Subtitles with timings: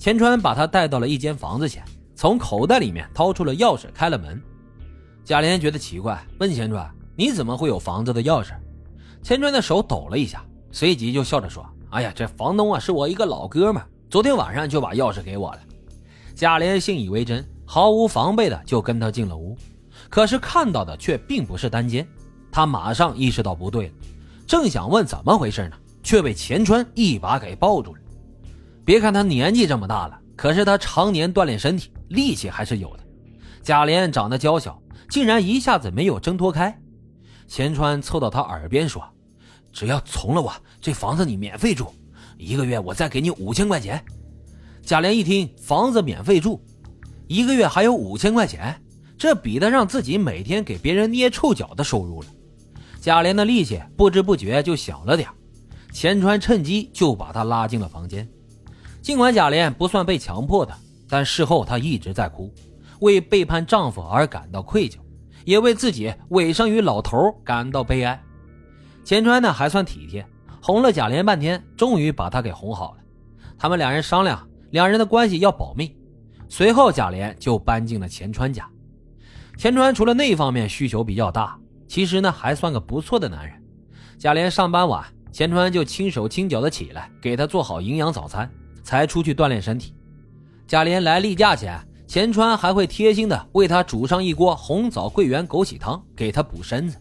[0.00, 4.40] 钱川把他带到了一间房子前，从口袋里面掏出了钥匙，开了门。
[5.22, 8.52] 贾琏觉得奇怪，问钱川：“你怎么会有房子的钥匙？”
[9.22, 10.42] 钱川的手抖了一下，
[10.72, 15.58] 随即就笑着说：“哎呀，这房东啊是我一个老哥们，昨天晚上就把钥匙给我了。”
[16.34, 19.54] 贾琏信以为真，毫无防备的就跟他进了屋。
[20.08, 22.08] 可是看到的却并不是单间，
[22.50, 23.92] 他马上意识到不对了，
[24.46, 27.99] 正想问怎么回事呢，却被钱川一把给抱住了。
[28.84, 33.04] 别看他年纪这么大了，可是他常年锻炼身体，力气还是有的。
[33.62, 36.76] 贾琏长得娇小，竟然一下子没有挣脱开。
[37.46, 39.02] 钱川凑到他耳边说
[39.72, 41.92] ：“只要从了我，这房子你免费住，
[42.38, 44.02] 一个月我再给你五千块钱。”
[44.82, 46.60] 贾琏一听，房子免费住，
[47.28, 48.74] 一个月还有五千块钱，
[49.18, 52.28] 这比得上自己每天给别人捏臭脚的收入了。
[53.00, 55.28] 贾琏的力气不知不觉就小了点
[55.92, 58.28] 钱川趁机就把他拉进了房间。
[59.02, 60.74] 尽管贾琏不算被强迫的，
[61.08, 62.52] 但事后他一直在哭，
[63.00, 64.96] 为背叛丈夫而感到愧疚，
[65.44, 68.20] 也为自己委身于老头感到悲哀。
[69.02, 70.24] 钱川呢还算体贴，
[70.62, 72.98] 哄了贾琏半天，终于把他给哄好了。
[73.58, 75.96] 他们两人商量，两人的关系要保密。
[76.48, 78.68] 随后，贾琏就搬进了钱川家。
[79.56, 81.58] 钱川除了那方面需求比较大，
[81.88, 83.56] 其实呢还算个不错的男人。
[84.18, 88.50] 贾琏上班晚，钱川就轻手轻脚的起来，给他做好营养早餐。
[88.82, 89.94] 才出去锻炼身体。
[90.66, 96.96] 贾琏来例假前，钱川还会贴心的为他煮上一锅红枣桂圆枸杞汤，给他补身子。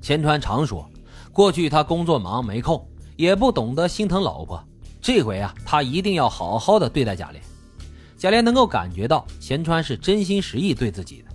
[0.00, 0.88] 钱川常说，
[1.32, 4.62] 过去他工作忙没空，也不懂得心疼老婆。
[5.00, 7.36] 这回啊，他一定要好好的对待贾琏。
[8.16, 11.28] 贾琏能够感觉到钱川是真心实意对自己的，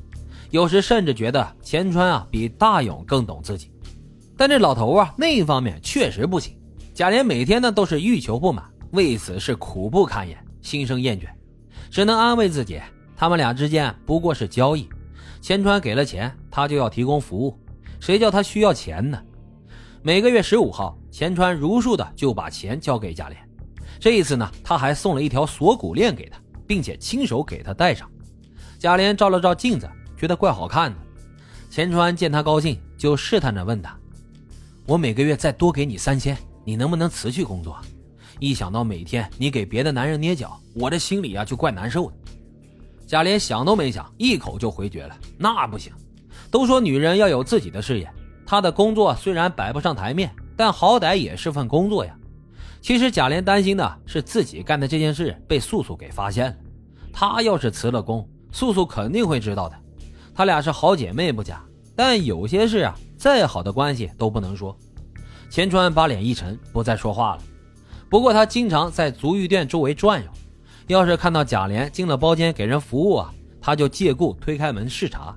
[0.51, 3.71] 有时甚至觉得钱川啊比大勇更懂自己。
[4.35, 6.57] 但这老头啊那一方面确实不行。
[6.93, 8.65] 贾琏每天呢都是欲求不满。
[8.93, 11.25] 为此是苦不堪言，心生厌倦，
[11.89, 12.79] 只能安慰自己，
[13.15, 14.87] 他们俩之间不过是交易。
[15.41, 17.59] 钱川给了钱，他就要提供服务，
[17.99, 19.19] 谁叫他需要钱呢？
[20.03, 23.33] 每个月十五号，钱川如数的就把钱交给贾琏。
[23.99, 28.07] 这一次呢，他还送了一条锁骨链给他，并且亲手给他戴上。
[28.77, 30.97] 贾琏照了照镜子，觉得怪好看的。
[31.67, 33.97] 钱川见他高兴，就试探着问他
[34.85, 37.75] ：“我每个月再多给你三千，你能不能辞去工作？”
[38.39, 42.17] 一想到每天你给别的男人捏脚，我这心里啊就怪难受的。
[43.05, 45.15] 贾琏想都没想，一口就回绝了。
[45.37, 45.93] 那不行，
[46.49, 48.09] 都说女人要有自己的事业。
[48.45, 52.15] 她的工作虽然摆不上台面，但好歹也是份工作呀。
[52.81, 56.55] 其实贾琏担心的是自己干的这件事被素素给发现了。
[57.13, 59.75] 他要是辞了工，素素肯定会知道的。
[60.33, 61.63] 他俩是好姐妹不假，
[61.95, 64.75] 但有些事啊，再好的关系都不能说。
[65.49, 67.41] 钱川把脸一沉，不再说话了。
[68.13, 70.29] 不过他经常在足浴店周围转悠，
[70.85, 75.35] 要是看到贾琏进了包间给人服务啊，他就借故推开门视察。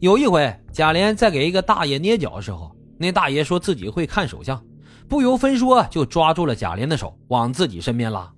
[0.00, 4.60] 有一回，贾琏在给一个大爷捏脚的时候，那大爷说自己会看手相，
[5.08, 8.28] 不由分说就抓住了贾琏的手往自己身边拉。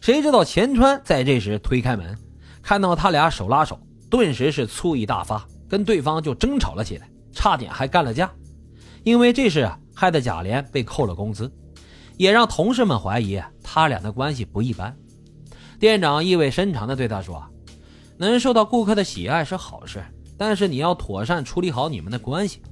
[0.00, 2.16] 谁知道钱川在这时推开门，
[2.62, 8.32] 看到他俩手拉手，顿时是醋意大发，跟对方就争吵了起来，差点还干了架。
[9.04, 11.52] 因为这事害得贾琏被扣了工资。
[12.22, 14.96] 也让同事们怀疑他俩的关系不一般。
[15.80, 17.44] 店长意味深长地对他说
[18.16, 20.00] ：“能受到顾客的喜爱是好事，
[20.38, 22.62] 但是你要妥善处理好你们的关系。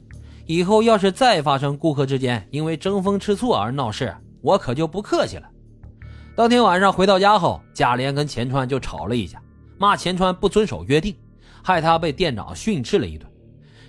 [0.47, 5.49] 以后要是再发生顾客之间因为争风吃醋而闹事，我可就不客气了。”
[6.37, 9.43] 当天晚上回到家后，贾琏跟钱川就吵了一架，
[9.79, 11.13] 骂钱川不遵守约定，
[11.61, 13.29] 害他被店长训斥了一顿。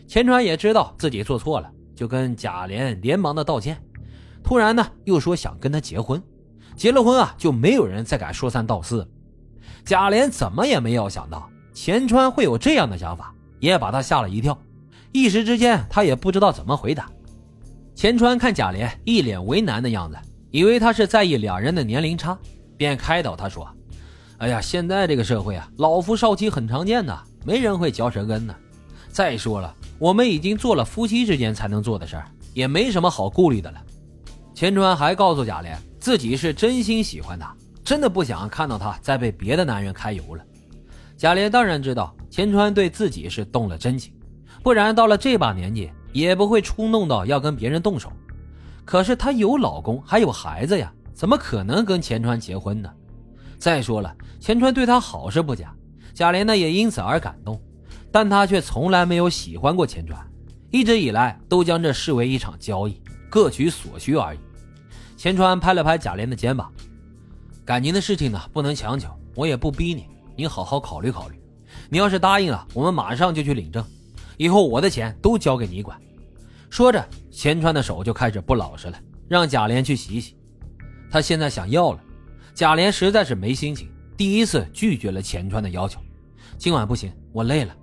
[0.07, 3.79] 钱川也知道自己做错了，就跟贾琏连忙的道歉。
[4.51, 6.21] 突然呢，又说想跟他结婚，
[6.75, 9.09] 结了婚啊，就没有人再敢说三道四。
[9.85, 14.61] 贾琏怎么也没有想到钱川会有这样的想法，也把他吓了一跳。
[15.13, 17.09] 一时之间，他也不知道怎么回答。
[17.95, 20.17] 钱川看贾琏一脸为难的样子，
[20.49, 22.37] 以为他是在意两人的年龄差，
[22.75, 23.65] 便开导他说
[24.39, 28.53] ：“哎呀，现在这个社会啊，老夫少妻很常见的，没人会嚼舌根的。
[29.13, 33.81] 再说了，我们已经做了夫妻之间才能做的事儿，也没什么好顾虑的了。”
[34.61, 37.51] 钱川还告诉贾琏，自己是真心喜欢他，
[37.83, 40.45] 真的不想看到他再被别的男人揩油了。
[41.17, 44.13] 贾琏当然知道钱川对自己是动了真情，
[44.61, 48.13] 不然到了这把年纪也不会冲动到要跟别人动手。
[48.85, 52.93] 可是她有老公，还有孩子呀，怎么可能跟钱川结婚呢？
[53.57, 55.73] 再说了，钱川对她好是不假，
[56.13, 57.59] 贾琏呢也因此而感动，
[58.11, 60.23] 但他却从来没有喜欢过钱川，
[60.69, 64.39] 一直以来都将这视为一场交易，各取所需而已。
[65.21, 66.73] 钱川拍了拍贾琏的肩膀，
[67.63, 71.39] 感情的事情呢不能强求，我也不逼你，你好好考虑考虑。
[71.89, 73.85] 你要是答应了，我们马上就去领证，
[74.37, 75.95] 以后我的钱都交给你管。
[76.71, 78.97] 说着，钱川的手就开始不老实了，
[79.27, 80.35] 让贾琏去洗洗。
[81.11, 81.99] 他现在想要了，
[82.55, 85.99] 贾琏实在是没心情，第一次拒绝了钱川的要求。
[86.57, 87.77] 今晚不行，我累了。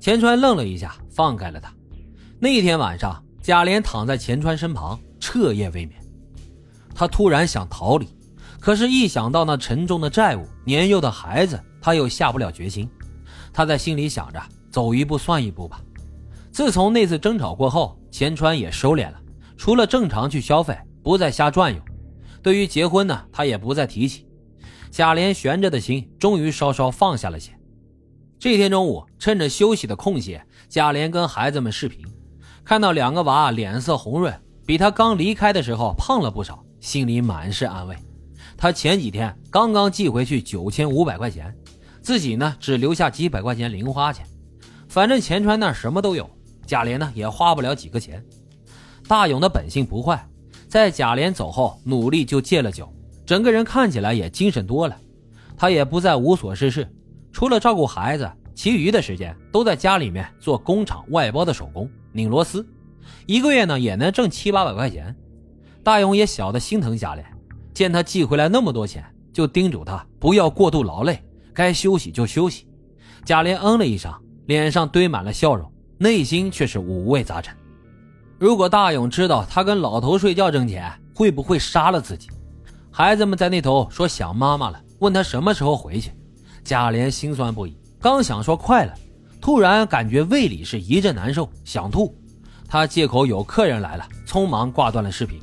[0.00, 1.70] 钱川愣了一下，放开了他。
[2.40, 6.01] 那天晚上，贾琏躺在钱川身旁，彻夜未眠。
[7.02, 8.06] 他突然想逃离，
[8.60, 12.88] 可是，一想到那沉重的债务、年幼的孩子，他又下不了决心。
[13.52, 14.40] 他在心里想着，
[14.70, 15.80] 走一步算一步吧。
[16.52, 19.20] 自从那次争吵过后，钱川也收敛了，
[19.56, 21.82] 除了正常去消费，不再瞎转悠。
[22.40, 24.24] 对于结婚呢，他也不再提起。
[24.92, 27.50] 贾琏悬着的心终于稍稍放下了些。
[28.38, 32.06] 这天中午，趁着休息的空隙，贾琏跟孩子们视频，
[32.64, 34.32] 看到两个娃脸色红润，
[34.64, 37.96] 比他刚离开的时候胖了不少，心里满是安慰。
[38.56, 41.56] 他前几天刚刚寄回去九千五百块钱，
[42.02, 44.26] 自己呢只留下几百块钱零花钱，
[44.88, 46.28] 反正钱川那什么都有。
[46.66, 48.22] 贾琏呢也花不了几个钱，
[49.06, 50.28] 大勇的本性不坏，
[50.68, 52.92] 在贾琏走后努力就戒了酒，
[53.24, 54.96] 整个人看起来也精神多了。
[55.56, 56.88] 他也不再无所事事，
[57.30, 62.66] 除了照顾孩子，其余的时间都在家里面做工厂外包的手工，拧螺丝，
[63.26, 65.14] 一个月呢也能挣七八百块钱。
[65.82, 67.24] 大勇也晓得心疼贾琏，
[67.74, 71.20] 见他寄回来那么多钱，就叮嘱他不要过度劳累，
[71.52, 72.66] 该休息就休息。
[73.24, 74.12] 贾琏嗯了一声，
[74.46, 75.70] 脸上堆满了笑容。
[75.98, 77.54] 内心却是五味杂陈。
[78.36, 82.28] 如果大勇知道他跟老头睡觉挣钱，会不会杀了自己？
[82.90, 86.10] 孩子们在那头说想妈妈了，问他什么时候回去。
[86.64, 88.94] 贾琏心酸不已，刚想说快了，
[89.40, 92.16] 突然感觉胃里是一阵难受，想吐。
[92.68, 95.40] 他借口有客人来了，匆忙挂断了视频。